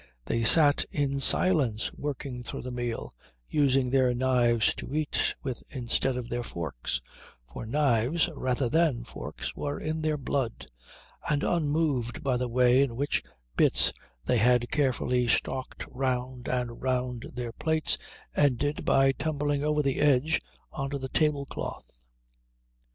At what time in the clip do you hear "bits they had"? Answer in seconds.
13.55-14.71